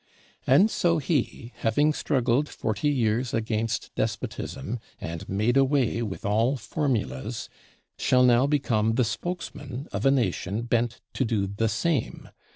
And 0.47 0.71
so 0.71 0.97
he, 0.97 1.53
having 1.57 1.93
struggled 1.93 2.49
"forty 2.49 2.89
years 2.89 3.35
against 3.35 3.93
despotism," 3.93 4.79
and 4.99 5.29
"made 5.29 5.57
away 5.57 6.01
with 6.01 6.25
all 6.25 6.57
formulas," 6.57 7.49
shall 7.99 8.23
now 8.23 8.47
become 8.47 8.93
the 8.93 9.03
spokesman 9.05 9.87
of 9.91 10.03
a 10.03 10.09
Nation 10.09 10.63
bent 10.63 11.01
to 11.13 11.23
do 11.23 11.45
the 11.45 11.69
same. 11.69 12.29